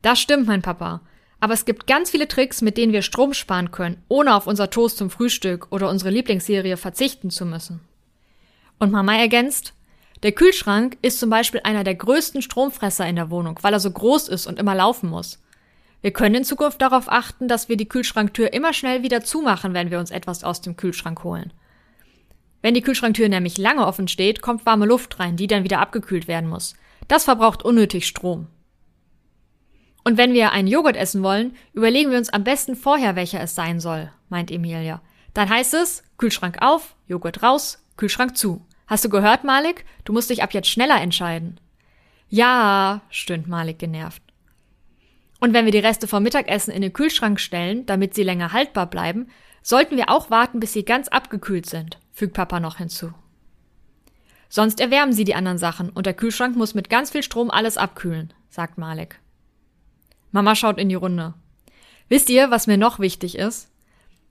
Das 0.00 0.20
stimmt, 0.20 0.46
mein 0.46 0.62
Papa. 0.62 1.00
Aber 1.40 1.54
es 1.54 1.64
gibt 1.64 1.86
ganz 1.86 2.10
viele 2.10 2.28
Tricks, 2.28 2.62
mit 2.62 2.76
denen 2.76 2.92
wir 2.92 3.02
Strom 3.02 3.34
sparen 3.34 3.72
können, 3.72 4.02
ohne 4.08 4.34
auf 4.34 4.46
unser 4.46 4.70
Toast 4.70 4.96
zum 4.96 5.10
Frühstück 5.10 5.66
oder 5.70 5.88
unsere 5.88 6.10
Lieblingsserie 6.10 6.76
verzichten 6.76 7.30
zu 7.30 7.44
müssen. 7.44 7.80
Und 8.78 8.92
Mama 8.92 9.16
ergänzt, 9.16 9.74
der 10.22 10.32
Kühlschrank 10.32 10.98
ist 11.02 11.20
zum 11.20 11.30
Beispiel 11.30 11.60
einer 11.64 11.84
der 11.84 11.94
größten 11.94 12.42
Stromfresser 12.42 13.06
in 13.06 13.16
der 13.16 13.30
Wohnung, 13.30 13.58
weil 13.62 13.72
er 13.72 13.80
so 13.80 13.90
groß 13.90 14.28
ist 14.28 14.46
und 14.46 14.58
immer 14.58 14.74
laufen 14.74 15.10
muss. 15.10 15.42
Wir 16.00 16.12
können 16.12 16.36
in 16.36 16.44
Zukunft 16.44 16.80
darauf 16.80 17.10
achten, 17.10 17.48
dass 17.48 17.68
wir 17.68 17.76
die 17.76 17.88
Kühlschranktür 17.88 18.52
immer 18.52 18.72
schnell 18.72 19.02
wieder 19.02 19.22
zumachen, 19.22 19.74
wenn 19.74 19.90
wir 19.90 19.98
uns 19.98 20.10
etwas 20.10 20.44
aus 20.44 20.60
dem 20.60 20.76
Kühlschrank 20.76 21.24
holen. 21.24 21.52
Wenn 22.62 22.74
die 22.74 22.82
Kühlschranktür 22.82 23.28
nämlich 23.28 23.58
lange 23.58 23.86
offen 23.86 24.08
steht, 24.08 24.42
kommt 24.42 24.66
warme 24.66 24.86
Luft 24.86 25.20
rein, 25.20 25.36
die 25.36 25.46
dann 25.46 25.64
wieder 25.64 25.80
abgekühlt 25.80 26.28
werden 26.28 26.48
muss. 26.48 26.74
Das 27.06 27.24
verbraucht 27.24 27.64
unnötig 27.64 28.06
Strom. 28.06 28.48
Und 30.04 30.16
wenn 30.16 30.32
wir 30.32 30.52
einen 30.52 30.68
Joghurt 30.68 30.96
essen 30.96 31.22
wollen, 31.22 31.54
überlegen 31.72 32.10
wir 32.10 32.18
uns 32.18 32.30
am 32.30 32.44
besten 32.44 32.76
vorher, 32.76 33.14
welcher 33.14 33.40
es 33.40 33.54
sein 33.54 33.78
soll, 33.78 34.10
meint 34.28 34.50
Emilia. 34.50 35.00
Dann 35.34 35.48
heißt 35.48 35.74
es 35.74 36.02
Kühlschrank 36.16 36.58
auf, 36.60 36.96
Joghurt 37.06 37.42
raus, 37.42 37.84
Kühlschrank 37.96 38.36
zu. 38.36 38.64
Hast 38.88 39.04
du 39.04 39.10
gehört, 39.10 39.44
Malik? 39.44 39.84
Du 40.04 40.12
musst 40.12 40.30
dich 40.30 40.42
ab 40.42 40.54
jetzt 40.54 40.68
schneller 40.68 41.00
entscheiden. 41.00 41.60
Ja, 42.30 43.02
stöhnt 43.10 43.46
Malik 43.46 43.78
genervt. 43.78 44.22
Und 45.40 45.52
wenn 45.52 45.66
wir 45.66 45.72
die 45.72 45.78
Reste 45.78 46.08
vom 46.08 46.22
Mittagessen 46.22 46.72
in 46.72 46.82
den 46.82 46.92
Kühlschrank 46.92 47.38
stellen, 47.38 47.86
damit 47.86 48.14
sie 48.14 48.22
länger 48.22 48.52
haltbar 48.52 48.86
bleiben, 48.86 49.28
sollten 49.62 49.96
wir 49.96 50.08
auch 50.08 50.30
warten, 50.30 50.58
bis 50.58 50.72
sie 50.72 50.84
ganz 50.84 51.08
abgekühlt 51.08 51.66
sind, 51.66 51.98
fügt 52.12 52.34
Papa 52.34 52.60
noch 52.60 52.78
hinzu. 52.78 53.12
Sonst 54.48 54.80
erwärmen 54.80 55.12
sie 55.12 55.24
die 55.24 55.34
anderen 55.34 55.58
Sachen 55.58 55.90
und 55.90 56.06
der 56.06 56.14
Kühlschrank 56.14 56.56
muss 56.56 56.74
mit 56.74 56.88
ganz 56.88 57.10
viel 57.10 57.22
Strom 57.22 57.50
alles 57.50 57.76
abkühlen, 57.76 58.32
sagt 58.48 58.78
Malik. 58.78 59.20
Mama 60.32 60.54
schaut 60.54 60.78
in 60.78 60.88
die 60.88 60.94
Runde. 60.94 61.34
Wisst 62.08 62.30
ihr, 62.30 62.50
was 62.50 62.66
mir 62.66 62.78
noch 62.78 62.98
wichtig 62.98 63.36
ist? 63.36 63.70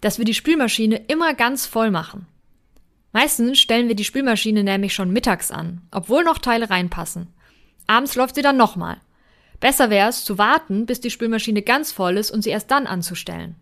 Dass 0.01 0.17
wir 0.17 0.25
die 0.25 0.33
Spülmaschine 0.33 0.95
immer 1.07 1.35
ganz 1.35 1.67
voll 1.67 1.91
machen. 1.91 2.25
Meistens 3.17 3.57
stellen 3.57 3.87
wir 3.87 3.95
die 3.95 4.03
Spülmaschine 4.03 4.63
nämlich 4.63 4.93
schon 4.93 5.09
mittags 5.09 5.49
an, 5.49 5.81
obwohl 5.89 6.23
noch 6.23 6.37
Teile 6.37 6.69
reinpassen. 6.69 7.33
Abends 7.87 8.13
läuft 8.13 8.35
sie 8.35 8.43
dann 8.43 8.57
nochmal. 8.57 8.97
Besser 9.59 9.89
wäre 9.89 10.09
es, 10.09 10.23
zu 10.23 10.37
warten, 10.37 10.85
bis 10.85 11.01
die 11.01 11.09
Spülmaschine 11.09 11.63
ganz 11.63 11.91
voll 11.91 12.17
ist 12.17 12.29
und 12.29 12.43
sie 12.43 12.51
erst 12.51 12.69
dann 12.69 12.85
anzustellen. 12.85 13.55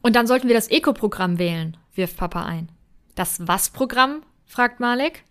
Und 0.00 0.14
dann 0.14 0.28
sollten 0.28 0.46
wir 0.46 0.54
das 0.54 0.70
Eco-Programm 0.70 1.40
wählen, 1.40 1.76
wirft 1.96 2.18
Papa 2.18 2.44
ein. 2.44 2.70
Das 3.16 3.48
was-Programm? 3.48 4.22
fragt 4.46 4.78
Malek. 4.78 5.24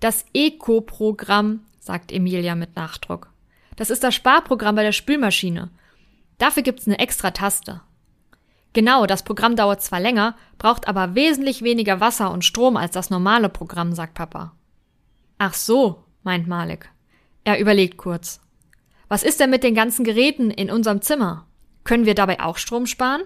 Das 0.00 0.24
Eco-Programm, 0.34 1.60
sagt 1.78 2.10
Emilia 2.10 2.56
mit 2.56 2.74
Nachdruck. 2.74 3.30
Das 3.76 3.88
ist 3.88 4.02
das 4.02 4.16
Sparprogramm 4.16 4.74
bei 4.74 4.82
der 4.82 4.90
Spülmaschine. 4.90 5.70
Dafür 6.38 6.64
gibt's 6.64 6.88
eine 6.88 6.98
extra 6.98 7.30
Taste. 7.30 7.82
Genau, 8.76 9.06
das 9.06 9.22
Programm 9.22 9.56
dauert 9.56 9.80
zwar 9.80 10.00
länger, 10.00 10.36
braucht 10.58 10.86
aber 10.86 11.14
wesentlich 11.14 11.62
weniger 11.62 11.98
Wasser 11.98 12.30
und 12.30 12.44
Strom 12.44 12.76
als 12.76 12.92
das 12.92 13.08
normale 13.08 13.48
Programm, 13.48 13.94
sagt 13.94 14.12
Papa. 14.12 14.52
Ach 15.38 15.54
so, 15.54 16.04
meint 16.24 16.46
Malik. 16.46 16.90
Er 17.44 17.58
überlegt 17.58 17.96
kurz. 17.96 18.38
Was 19.08 19.22
ist 19.22 19.40
denn 19.40 19.48
mit 19.48 19.64
den 19.64 19.74
ganzen 19.74 20.04
Geräten 20.04 20.50
in 20.50 20.70
unserem 20.70 21.00
Zimmer? 21.00 21.46
Können 21.84 22.04
wir 22.04 22.14
dabei 22.14 22.38
auch 22.38 22.58
Strom 22.58 22.84
sparen? 22.84 23.22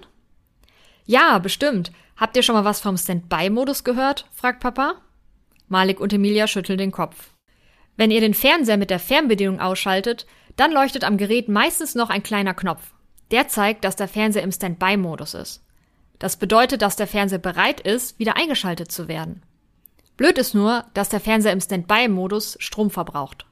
Ja, 1.04 1.36
bestimmt. 1.40 1.90
Habt 2.16 2.36
ihr 2.36 2.44
schon 2.44 2.54
mal 2.54 2.64
was 2.64 2.80
vom 2.80 2.96
Standby-Modus 2.96 3.82
gehört? 3.82 4.28
fragt 4.30 4.60
Papa. 4.60 5.00
Malik 5.66 5.98
und 5.98 6.12
Emilia 6.12 6.46
schütteln 6.46 6.78
den 6.78 6.92
Kopf. 6.92 7.30
Wenn 7.96 8.12
ihr 8.12 8.20
den 8.20 8.34
Fernseher 8.34 8.76
mit 8.76 8.90
der 8.90 9.00
Fernbedienung 9.00 9.58
ausschaltet, 9.58 10.28
dann 10.54 10.70
leuchtet 10.70 11.02
am 11.02 11.16
Gerät 11.16 11.48
meistens 11.48 11.96
noch 11.96 12.08
ein 12.08 12.22
kleiner 12.22 12.54
Knopf. 12.54 12.94
Der 13.30 13.48
zeigt, 13.48 13.84
dass 13.84 13.96
der 13.96 14.08
Fernseher 14.08 14.42
im 14.42 14.52
Standby-Modus 14.52 15.34
ist. 15.34 15.62
Das 16.18 16.36
bedeutet, 16.36 16.82
dass 16.82 16.96
der 16.96 17.06
Fernseher 17.06 17.38
bereit 17.38 17.80
ist, 17.80 18.18
wieder 18.18 18.36
eingeschaltet 18.36 18.92
zu 18.92 19.08
werden. 19.08 19.42
Blöd 20.16 20.36
ist 20.36 20.54
nur, 20.54 20.84
dass 20.92 21.08
der 21.08 21.20
Fernseher 21.20 21.52
im 21.52 21.60
Standby-Modus 21.60 22.56
Strom 22.60 22.90
verbraucht. 22.90 23.46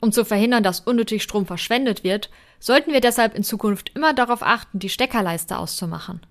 Um 0.00 0.10
zu 0.10 0.24
verhindern, 0.24 0.62
dass 0.62 0.80
unnötig 0.80 1.22
Strom 1.22 1.46
verschwendet 1.46 2.02
wird, 2.02 2.30
sollten 2.58 2.92
wir 2.92 3.00
deshalb 3.00 3.36
in 3.36 3.44
Zukunft 3.44 3.90
immer 3.94 4.14
darauf 4.14 4.42
achten, 4.42 4.78
die 4.78 4.88
Steckerleiste 4.88 5.58
auszumachen. 5.58 6.24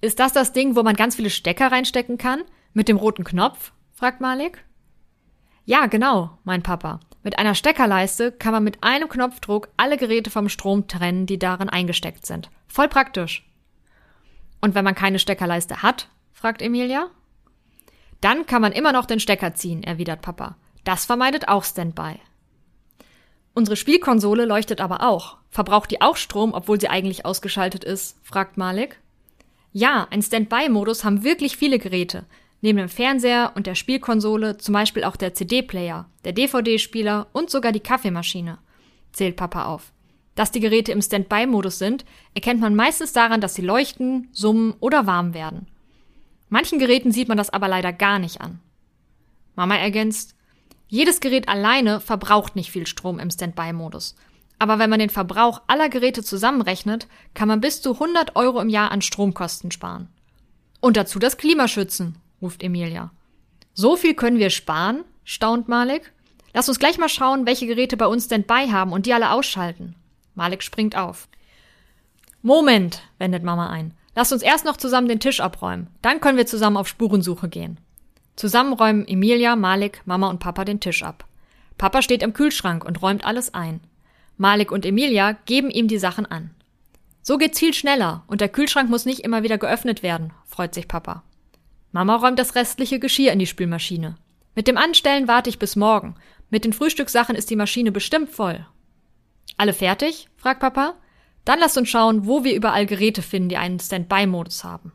Ist 0.00 0.18
das 0.18 0.32
das 0.32 0.52
Ding, 0.52 0.76
wo 0.76 0.82
man 0.82 0.96
ganz 0.96 1.16
viele 1.16 1.30
Stecker 1.30 1.72
reinstecken 1.72 2.18
kann? 2.18 2.42
Mit 2.72 2.88
dem 2.88 2.96
roten 2.96 3.24
Knopf? 3.24 3.72
fragt 3.94 4.20
Malik. 4.20 4.64
Ja, 5.64 5.86
genau, 5.86 6.38
mein 6.44 6.62
Papa. 6.62 7.00
Mit 7.22 7.38
einer 7.38 7.54
Steckerleiste 7.54 8.32
kann 8.32 8.52
man 8.52 8.64
mit 8.64 8.82
einem 8.82 9.08
Knopfdruck 9.08 9.68
alle 9.76 9.96
Geräte 9.96 10.30
vom 10.30 10.48
Strom 10.48 10.86
trennen, 10.86 11.26
die 11.26 11.38
darin 11.38 11.68
eingesteckt 11.68 12.26
sind. 12.26 12.50
Voll 12.68 12.88
praktisch. 12.88 13.44
Und 14.60 14.74
wenn 14.74 14.84
man 14.84 14.94
keine 14.94 15.18
Steckerleiste 15.18 15.82
hat? 15.82 16.08
fragt 16.32 16.62
Emilia. 16.62 17.10
Dann 18.20 18.46
kann 18.46 18.62
man 18.62 18.72
immer 18.72 18.92
noch 18.92 19.06
den 19.06 19.20
Stecker 19.20 19.54
ziehen, 19.54 19.82
erwidert 19.82 20.22
Papa. 20.22 20.56
Das 20.84 21.04
vermeidet 21.04 21.48
auch 21.48 21.64
Standby. 21.64 22.20
Unsere 23.54 23.76
Spielkonsole 23.76 24.44
leuchtet 24.44 24.80
aber 24.80 25.02
auch. 25.02 25.36
Verbraucht 25.50 25.90
die 25.90 26.00
auch 26.00 26.16
Strom, 26.16 26.54
obwohl 26.54 26.80
sie 26.80 26.88
eigentlich 26.88 27.24
ausgeschaltet 27.24 27.84
ist? 27.84 28.16
fragt 28.22 28.56
Malik. 28.56 29.00
Ja, 29.72 30.06
ein 30.10 30.22
Standby-Modus 30.22 31.04
haben 31.04 31.24
wirklich 31.24 31.56
viele 31.56 31.78
Geräte. 31.78 32.24
Neben 32.60 32.78
dem 32.78 32.88
Fernseher 32.88 33.52
und 33.54 33.66
der 33.66 33.74
Spielkonsole 33.74 34.58
zum 34.58 34.72
Beispiel 34.72 35.04
auch 35.04 35.16
der 35.16 35.34
CD-Player, 35.34 36.06
der 36.24 36.32
DVD-Spieler 36.32 37.28
und 37.32 37.50
sogar 37.50 37.72
die 37.72 37.80
Kaffeemaschine. 37.80 38.58
zählt 39.12 39.36
Papa 39.36 39.66
auf. 39.66 39.92
Dass 40.34 40.52
die 40.52 40.60
Geräte 40.60 40.92
im 40.92 41.02
Standby-Modus 41.02 41.78
sind, 41.78 42.04
erkennt 42.34 42.60
man 42.60 42.74
meistens 42.74 43.12
daran, 43.12 43.40
dass 43.40 43.54
sie 43.54 43.62
leuchten, 43.62 44.28
summen 44.32 44.74
oder 44.80 45.06
warm 45.06 45.34
werden. 45.34 45.66
Manchen 46.48 46.78
Geräten 46.78 47.12
sieht 47.12 47.28
man 47.28 47.36
das 47.36 47.50
aber 47.50 47.68
leider 47.68 47.92
gar 47.92 48.18
nicht 48.18 48.40
an. 48.40 48.60
Mama 49.56 49.76
ergänzt, 49.76 50.36
jedes 50.88 51.20
Gerät 51.20 51.48
alleine 51.48 52.00
verbraucht 52.00 52.56
nicht 52.56 52.70
viel 52.70 52.86
Strom 52.86 53.18
im 53.18 53.30
Standby-Modus. 53.30 54.16
Aber 54.58 54.78
wenn 54.78 54.90
man 54.90 54.98
den 54.98 55.10
Verbrauch 55.10 55.62
aller 55.66 55.88
Geräte 55.88 56.22
zusammenrechnet, 56.22 57.06
kann 57.34 57.48
man 57.48 57.60
bis 57.60 57.82
zu 57.82 57.94
100 57.94 58.36
Euro 58.36 58.60
im 58.60 58.68
Jahr 58.68 58.90
an 58.90 59.02
Stromkosten 59.02 59.70
sparen. 59.70 60.08
Und 60.80 60.96
dazu 60.96 61.18
das 61.18 61.36
Klima 61.36 61.68
schützen, 61.68 62.16
ruft 62.40 62.62
Emilia. 62.62 63.10
So 63.74 63.96
viel 63.96 64.14
können 64.14 64.38
wir 64.38 64.50
sparen? 64.50 65.04
staunt 65.24 65.68
Malik. 65.68 66.12
Lass 66.54 66.68
uns 66.68 66.78
gleich 66.78 66.98
mal 66.98 67.08
schauen, 67.08 67.46
welche 67.46 67.66
Geräte 67.66 67.96
bei 67.96 68.06
uns 68.06 68.24
Standby 68.24 68.68
haben 68.70 68.92
und 68.92 69.06
die 69.06 69.12
alle 69.12 69.30
ausschalten. 69.30 69.94
Malik 70.34 70.62
springt 70.62 70.96
auf. 70.96 71.28
Moment, 72.42 73.02
wendet 73.18 73.42
Mama 73.42 73.68
ein. 73.70 73.94
Lass 74.14 74.32
uns 74.32 74.42
erst 74.42 74.64
noch 74.64 74.76
zusammen 74.76 75.08
den 75.08 75.20
Tisch 75.20 75.40
abräumen. 75.40 75.88
Dann 76.02 76.20
können 76.20 76.38
wir 76.38 76.46
zusammen 76.46 76.76
auf 76.76 76.88
Spurensuche 76.88 77.48
gehen. 77.48 77.78
Zusammen 78.36 78.72
räumen 78.72 79.06
Emilia, 79.06 79.54
Malik, 79.56 80.02
Mama 80.06 80.28
und 80.30 80.38
Papa 80.38 80.64
den 80.64 80.80
Tisch 80.80 81.02
ab. 81.02 81.26
Papa 81.76 82.02
steht 82.02 82.24
am 82.24 82.32
Kühlschrank 82.32 82.84
und 82.84 83.02
räumt 83.02 83.24
alles 83.24 83.54
ein. 83.54 83.80
Malik 84.36 84.72
und 84.72 84.86
Emilia 84.86 85.32
geben 85.44 85.70
ihm 85.70 85.88
die 85.88 85.98
Sachen 85.98 86.26
an. 86.26 86.50
So 87.22 87.36
geht's 87.36 87.58
viel 87.58 87.74
schneller 87.74 88.24
und 88.26 88.40
der 88.40 88.48
Kühlschrank 88.48 88.88
muss 88.88 89.04
nicht 89.04 89.20
immer 89.20 89.42
wieder 89.42 89.58
geöffnet 89.58 90.02
werden, 90.02 90.32
freut 90.46 90.74
sich 90.74 90.88
Papa. 90.88 91.22
Mama 91.92 92.16
räumt 92.16 92.38
das 92.38 92.54
restliche 92.54 92.98
Geschirr 92.98 93.32
in 93.32 93.38
die 93.38 93.46
Spülmaschine. 93.46 94.16
Mit 94.54 94.68
dem 94.68 94.76
Anstellen 94.76 95.28
warte 95.28 95.50
ich 95.50 95.58
bis 95.58 95.76
morgen. 95.76 96.16
Mit 96.50 96.64
den 96.64 96.72
Frühstückssachen 96.72 97.36
ist 97.36 97.50
die 97.50 97.56
Maschine 97.56 97.92
bestimmt 97.92 98.30
voll. 98.30 98.66
Alle 99.56 99.72
fertig? 99.72 100.28
fragt 100.36 100.60
Papa. 100.60 100.94
Dann 101.44 101.60
lasst 101.60 101.78
uns 101.78 101.88
schauen, 101.88 102.26
wo 102.26 102.44
wir 102.44 102.54
überall 102.54 102.86
Geräte 102.86 103.22
finden, 103.22 103.48
die 103.48 103.56
einen 103.56 103.80
Standby-Modus 103.80 104.64
haben. 104.64 104.92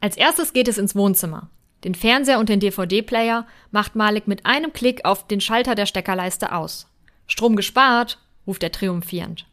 Als 0.00 0.16
erstes 0.16 0.52
geht 0.52 0.68
es 0.68 0.78
ins 0.78 0.94
Wohnzimmer. 0.94 1.50
Den 1.84 1.94
Fernseher 1.94 2.38
und 2.38 2.48
den 2.48 2.60
DVD-Player 2.60 3.46
macht 3.70 3.94
Malik 3.94 4.26
mit 4.26 4.46
einem 4.46 4.72
Klick 4.72 5.04
auf 5.04 5.26
den 5.26 5.40
Schalter 5.40 5.74
der 5.74 5.86
Steckerleiste 5.86 6.52
aus. 6.52 6.88
Strom 7.26 7.56
gespart, 7.56 8.18
ruft 8.46 8.62
er 8.62 8.72
triumphierend. 8.72 9.46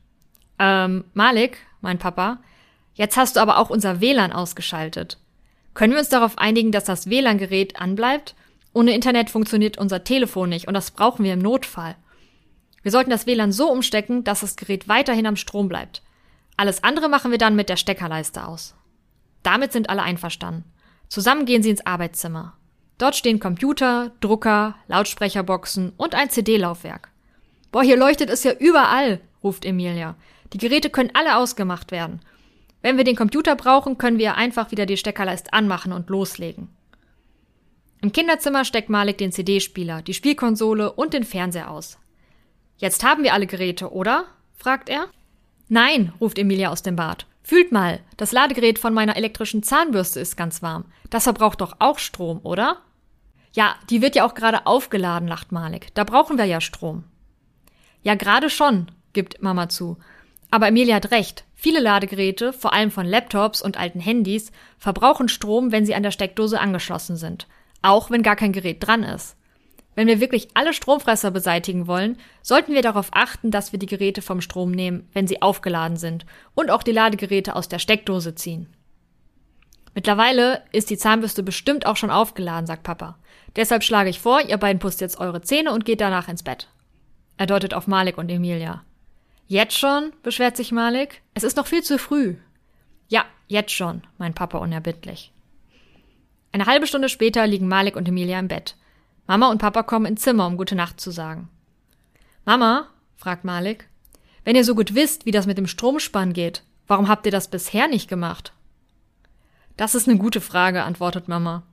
Ähm, 0.57 1.03
Malik, 1.13 1.57
mein 1.81 1.99
Papa, 1.99 2.39
jetzt 2.93 3.17
hast 3.17 3.35
du 3.35 3.41
aber 3.41 3.57
auch 3.57 3.69
unser 3.69 4.01
WLAN 4.01 4.31
ausgeschaltet. 4.31 5.17
Können 5.75 5.93
wir 5.93 5.99
uns 5.99 6.09
darauf 6.09 6.37
einigen, 6.37 6.71
dass 6.71 6.85
das 6.85 7.09
WLAN-Gerät 7.09 7.79
anbleibt? 7.79 8.33
Ohne 8.73 8.93
Internet 8.93 9.29
funktioniert 9.29 9.77
unser 9.77 10.03
Telefon 10.03 10.49
nicht 10.49 10.67
und 10.67 10.73
das 10.73 10.91
brauchen 10.91 11.23
wir 11.23 11.33
im 11.33 11.39
Notfall. 11.39 11.95
Wir 12.81 12.91
sollten 12.91 13.09
das 13.09 13.27
WLAN 13.27 13.51
so 13.51 13.69
umstecken, 13.69 14.23
dass 14.23 14.39
das 14.39 14.55
Gerät 14.55 14.87
weiterhin 14.87 15.27
am 15.27 15.35
Strom 15.35 15.67
bleibt. 15.67 16.01
Alles 16.57 16.83
andere 16.83 17.09
machen 17.09 17.31
wir 17.31 17.37
dann 17.37 17.55
mit 17.55 17.67
der 17.67 17.75
Steckerleiste 17.75 18.47
aus. 18.47 18.73
Damit 19.43 19.73
sind 19.73 19.89
alle 19.89 20.01
einverstanden. 20.01 20.63
Zusammen 21.09 21.45
gehen 21.45 21.61
sie 21.61 21.71
ins 21.71 21.85
Arbeitszimmer. 21.85 22.57
Dort 22.97 23.17
stehen 23.17 23.41
Computer, 23.41 24.11
Drucker, 24.21 24.75
Lautsprecherboxen 24.87 25.91
und 25.97 26.15
ein 26.15 26.29
CD-Laufwerk. 26.29 27.09
Boah, 27.71 27.83
hier 27.83 27.97
leuchtet 27.97 28.29
es 28.29 28.45
ja 28.45 28.53
überall, 28.53 29.19
ruft 29.43 29.65
Emilia. 29.65 30.15
Die 30.53 30.57
Geräte 30.57 30.89
können 30.89 31.11
alle 31.13 31.35
ausgemacht 31.35 31.91
werden. 31.91 32.21
Wenn 32.85 32.97
wir 32.97 33.03
den 33.03 33.15
Computer 33.15 33.55
brauchen, 33.55 33.97
können 33.97 34.19
wir 34.19 34.35
einfach 34.35 34.69
wieder 34.69 34.85
die 34.85 34.95
Steckerleiste 34.95 35.51
anmachen 35.53 35.91
und 35.91 36.07
loslegen. 36.11 36.69
Im 37.99 38.11
Kinderzimmer 38.11 38.63
steckt 38.63 38.91
Malik 38.91 39.17
den 39.17 39.31
CD-Spieler, 39.31 40.03
die 40.03 40.13
Spielkonsole 40.13 40.91
und 40.91 41.15
den 41.15 41.23
Fernseher 41.23 41.71
aus. 41.71 41.97
Jetzt 42.77 43.03
haben 43.03 43.23
wir 43.23 43.33
alle 43.33 43.47
Geräte, 43.47 43.91
oder? 43.91 44.25
fragt 44.55 44.89
er. 44.89 45.07
Nein, 45.67 46.13
ruft 46.21 46.37
Emilia 46.37 46.69
aus 46.69 46.83
dem 46.83 46.95
Bad. 46.95 47.25
Fühlt 47.41 47.71
mal, 47.71 48.01
das 48.17 48.31
Ladegerät 48.31 48.77
von 48.77 48.93
meiner 48.93 49.17
elektrischen 49.17 49.63
Zahnbürste 49.63 50.19
ist 50.19 50.37
ganz 50.37 50.61
warm. 50.61 50.85
Das 51.09 51.23
verbraucht 51.23 51.61
doch 51.61 51.77
auch 51.79 51.97
Strom, 51.97 52.39
oder? 52.43 52.77
Ja, 53.53 53.77
die 53.89 54.03
wird 54.03 54.15
ja 54.15 54.27
auch 54.27 54.35
gerade 54.35 54.67
aufgeladen, 54.67 55.27
lacht 55.27 55.51
Malik. 55.51 55.87
Da 55.95 56.03
brauchen 56.03 56.37
wir 56.37 56.45
ja 56.45 56.61
Strom. 56.61 57.03
Ja, 58.03 58.13
gerade 58.13 58.51
schon, 58.51 58.91
gibt 59.11 59.41
Mama 59.41 59.69
zu. 59.69 59.97
Aber 60.51 60.67
Emilia 60.67 60.95
hat 60.95 61.11
recht. 61.11 61.43
Viele 61.53 61.79
Ladegeräte, 61.79 62.53
vor 62.53 62.73
allem 62.73 62.91
von 62.91 63.05
Laptops 63.05 63.61
und 63.61 63.77
alten 63.77 63.99
Handys, 63.99 64.51
verbrauchen 64.77 65.29
Strom, 65.29 65.71
wenn 65.71 65.85
sie 65.85 65.95
an 65.95 66.03
der 66.03 66.11
Steckdose 66.11 66.59
angeschlossen 66.59 67.17
sind. 67.17 67.47
Auch 67.81 68.11
wenn 68.11 68.23
gar 68.23 68.35
kein 68.35 68.51
Gerät 68.51 68.85
dran 68.85 69.03
ist. 69.03 69.35
Wenn 69.95 70.07
wir 70.07 70.19
wirklich 70.19 70.49
alle 70.53 70.73
Stromfresser 70.73 71.31
beseitigen 71.31 71.87
wollen, 71.87 72.17
sollten 72.41 72.73
wir 72.73 72.81
darauf 72.81 73.07
achten, 73.11 73.49
dass 73.49 73.71
wir 73.71 73.79
die 73.79 73.85
Geräte 73.85 74.21
vom 74.21 74.41
Strom 74.41 74.71
nehmen, 74.71 75.07
wenn 75.13 75.25
sie 75.25 75.41
aufgeladen 75.41 75.97
sind 75.97 76.25
und 76.53 76.69
auch 76.69 76.83
die 76.83 76.91
Ladegeräte 76.91 77.55
aus 77.55 77.69
der 77.69 77.79
Steckdose 77.79 78.35
ziehen. 78.35 78.67
Mittlerweile 79.93 80.61
ist 80.73 80.89
die 80.89 80.97
Zahnbürste 80.97 81.41
bestimmt 81.41 81.85
auch 81.85 81.95
schon 81.95 82.11
aufgeladen, 82.11 82.67
sagt 82.67 82.83
Papa. 82.83 83.17
Deshalb 83.55 83.83
schlage 83.83 84.09
ich 84.09 84.19
vor, 84.19 84.41
ihr 84.41 84.57
beiden 84.57 84.79
putzt 84.79 84.99
jetzt 84.99 85.17
eure 85.17 85.41
Zähne 85.41 85.71
und 85.71 85.85
geht 85.85 86.01
danach 86.01 86.27
ins 86.27 86.43
Bett. 86.43 86.67
Er 87.37 87.45
deutet 87.45 87.73
auf 87.73 87.87
Malik 87.87 88.17
und 88.17 88.29
Emilia. 88.29 88.83
Jetzt 89.47 89.77
schon? 89.77 90.11
beschwert 90.23 90.57
sich 90.57 90.71
Malik. 90.71 91.21
Es 91.33 91.43
ist 91.43 91.57
noch 91.57 91.67
viel 91.67 91.83
zu 91.83 91.99
früh. 91.99 92.35
Ja, 93.07 93.25
jetzt 93.47 93.71
schon, 93.71 94.01
mein 94.17 94.33
Papa 94.33 94.57
unerbittlich. 94.57 95.31
Eine 96.51 96.65
halbe 96.65 96.87
Stunde 96.87 97.09
später 97.09 97.45
liegen 97.45 97.67
Malik 97.67 97.95
und 97.95 98.07
Emilia 98.07 98.39
im 98.39 98.47
Bett. 98.47 98.75
Mama 99.27 99.49
und 99.49 99.59
Papa 99.59 99.83
kommen 99.83 100.05
ins 100.05 100.21
Zimmer, 100.21 100.47
um 100.47 100.57
gute 100.57 100.75
Nacht 100.75 100.99
zu 100.99 101.11
sagen. 101.11 101.49
Mama, 102.45 102.87
fragt 103.17 103.43
Malik, 103.43 103.87
wenn 104.43 104.55
ihr 104.55 104.63
so 104.63 104.75
gut 104.75 104.95
wisst, 104.95 105.25
wie 105.25 105.31
das 105.31 105.47
mit 105.47 105.57
dem 105.57 105.67
Stromspann 105.67 106.33
geht, 106.33 106.63
warum 106.87 107.07
habt 107.07 107.25
ihr 107.25 107.31
das 107.31 107.49
bisher 107.49 107.87
nicht 107.87 108.07
gemacht? 108.07 108.53
Das 109.77 109.95
ist 109.95 110.07
eine 110.07 110.17
gute 110.17 110.41
Frage, 110.41 110.83
antwortet 110.83 111.27
Mama. 111.27 111.63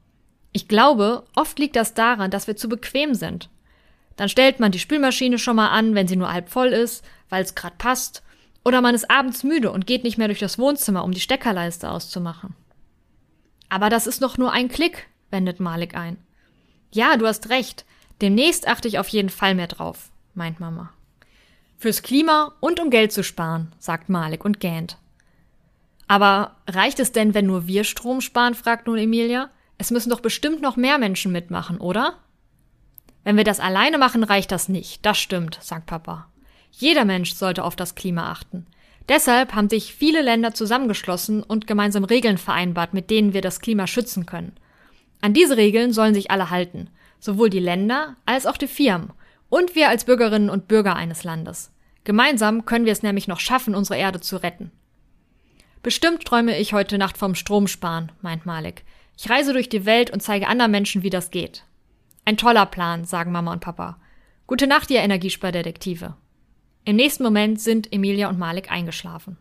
Ich 0.53 0.69
glaube, 0.69 1.25
oft 1.35 1.59
liegt 1.59 1.77
das 1.77 1.95
daran, 1.95 2.31
dass 2.31 2.47
wir 2.47 2.57
zu 2.57 2.69
bequem 2.69 3.15
sind. 3.15 3.49
Dann 4.17 4.29
stellt 4.29 4.61
man 4.61 4.73
die 4.73 4.79
Spülmaschine 4.79 5.39
schon 5.39 5.57
mal 5.57 5.69
an, 5.69 5.95
wenn 5.95 6.09
sie 6.09 6.17
nur 6.17 6.33
halb 6.33 6.49
voll 6.49 6.69
ist, 6.69 7.05
weil 7.29 7.43
es 7.43 7.55
gerade 7.55 7.77
passt, 7.79 8.23
oder 8.65 8.81
man 8.81 8.95
ist 8.95 9.11
abends 9.11 9.43
müde 9.43 9.71
und 9.73 9.87
geht 9.87 10.05
nicht 10.05 10.19
mehr 10.19 10.29
durch 10.29 10.39
das 10.39 10.59
Wohnzimmer, 10.59 11.05
um 11.05 11.13
die 11.13 11.21
Steckerleiste 11.21 11.91
auszumachen. 11.91 12.55
Aber 13.69 13.89
das 13.89 14.07
ist 14.07 14.21
noch 14.21 14.39
nur 14.39 14.53
ein 14.53 14.69
Klick, 14.69 15.09
wendet 15.31 15.59
Malik 15.59 15.97
ein. 15.97 16.19
Ja, 16.93 17.17
du 17.17 17.27
hast 17.27 17.49
recht. 17.49 17.85
Demnächst 18.21 18.69
achte 18.69 18.87
ich 18.87 18.99
auf 18.99 19.09
jeden 19.09 19.31
Fall 19.31 19.55
mehr 19.55 19.67
drauf, 19.67 20.11
meint 20.35 20.61
Mama. 20.61 20.93
Fürs 21.79 22.03
Klima 22.03 22.55
und 22.61 22.79
um 22.79 22.91
Geld 22.91 23.13
zu 23.13 23.25
sparen, 23.25 23.73
sagt 23.79 24.09
Malik 24.09 24.45
und 24.45 24.61
gähnt. 24.61 24.99
Aber 26.07 26.57
reicht 26.69 27.01
es 27.01 27.11
denn, 27.11 27.35
wenn 27.35 27.47
nur 27.47 27.67
wir 27.67 27.85
Strom 27.85 28.21
sparen, 28.21 28.55
fragt 28.55 28.87
nun 28.87 28.99
Emilia. 28.99 29.51
Es 29.79 29.91
müssen 29.91 30.11
doch 30.11 30.21
bestimmt 30.21 30.61
noch 30.61 30.77
mehr 30.77 30.99
Menschen 30.99 31.33
mitmachen, 31.33 31.79
oder? 31.79 32.19
Wenn 33.25 33.37
wir 33.37 33.45
das 33.45 33.61
alleine 33.61 33.99
machen, 33.99 34.25
reicht 34.25 34.51
das 34.53 34.69
nicht. 34.69 35.05
Das 35.07 35.19
stimmt, 35.19 35.59
sagt 35.61 35.87
Papa. 35.87 36.29
Jeder 36.71 37.05
Mensch 37.05 37.35
sollte 37.35 37.65
auf 37.65 37.77
das 37.77 37.95
Klima 37.95 38.31
achten. 38.31 38.67
Deshalb 39.09 39.55
haben 39.55 39.69
sich 39.69 39.95
viele 39.95 40.23
Länder 40.23 40.55
zusammengeschlossen 40.55 41.43
und 41.43 41.67
gemeinsam 41.67 42.05
Regeln 42.05 42.39
vereinbart, 42.39 42.95
mit 42.95 43.11
denen 43.11 43.33
wir 43.33 43.41
das 43.41 43.61
Klima 43.61 43.87
schützen 43.87 44.27
können. 44.27 44.57
An 45.21 45.35
diese 45.35 45.57
Regeln 45.57 45.93
sollen 45.93 46.15
sich 46.15 46.31
alle 46.31 46.51
halten, 46.51 46.89
sowohl 47.21 47.51
die 47.51 47.59
Länder 47.59 48.17
als 48.27 48.47
auch 48.47 48.57
die 48.57 48.67
Firmen 48.67 49.13
und 49.49 49.75
wir 49.75 49.89
als 49.89 50.05
Bürgerinnen 50.05 50.51
und 50.51 50.69
Bürger 50.69 50.97
eines 50.97 51.25
Landes. 51.25 51.73
Gemeinsam 52.05 52.65
können 52.65 52.85
wir 52.85 52.93
es 52.93 53.03
nämlich 53.03 53.29
noch 53.29 53.39
schaffen, 53.39 53.75
unsere 53.75 53.99
Erde 53.99 54.21
zu 54.21 54.37
retten. 54.37 54.73
Bestimmt 55.83 56.25
träume 56.25 56.59
ich 56.59 56.73
heute 56.73 56.99
Nacht 56.99 57.17
vom 57.17 57.35
Stromsparen, 57.35 58.13
meint 58.21 58.47
Malik. 58.47 58.85
Ich 59.17 59.29
reise 59.29 59.53
durch 59.53 59.69
die 59.69 59.85
Welt 59.85 60.11
und 60.11 60.23
zeige 60.23 60.49
anderen 60.49 60.71
Menschen, 60.71 61.03
wie 61.03 61.11
das 61.11 61.31
geht. 61.31 61.65
Ein 62.25 62.37
toller 62.37 62.67
Plan, 62.67 63.05
sagen 63.05 63.33
Mama 63.33 63.53
und 63.53 63.61
Papa. 63.61 63.99
Gute 64.47 64.69
Nacht, 64.69 64.91
ihr 64.91 65.01
Energiespardetektive. 65.01 66.15
Im 66.85 66.97
nächsten 66.97 67.25
Moment 67.25 67.61
sind 67.61 67.93
Emilia 67.93 68.29
und 68.29 68.39
Malik 68.39 68.71
eingeschlafen. 68.71 69.37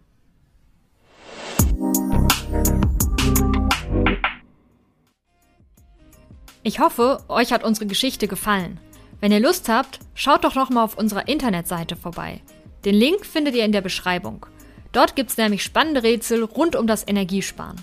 Ich 6.63 6.79
hoffe, 6.79 7.23
euch 7.27 7.51
hat 7.53 7.63
unsere 7.63 7.85
Geschichte 7.85 8.27
gefallen. 8.27 8.79
Wenn 9.19 9.31
ihr 9.31 9.39
Lust 9.39 9.69
habt, 9.69 10.00
schaut 10.15 10.43
doch 10.43 10.55
noch 10.55 10.71
mal 10.71 10.83
auf 10.83 10.97
unserer 10.97 11.27
Internetseite 11.27 11.95
vorbei. 11.95 12.41
Den 12.85 12.95
Link 12.95 13.27
findet 13.27 13.55
ihr 13.55 13.65
in 13.65 13.71
der 13.71 13.81
Beschreibung. 13.81 14.47
Dort 14.91 15.15
gibt's 15.15 15.38
nämlich 15.38 15.63
spannende 15.63 16.01
Rätsel 16.01 16.43
rund 16.43 16.75
um 16.75 16.88
das 16.88 17.07
Energiesparen. 17.07 17.79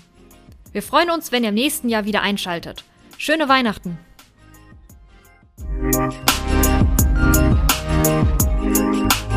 Wir 0.73 0.83
freuen 0.83 1.09
uns, 1.09 1.31
wenn 1.31 1.43
ihr 1.43 1.49
im 1.49 1.55
nächsten 1.55 1.87
Jahr 1.87 2.03
wieder 2.03 2.21
einschaltet. 2.21 2.83
Schöne 3.17 3.47
Weihnachten! 3.47 3.97
Thank 5.81 6.13
you. 8.63 9.28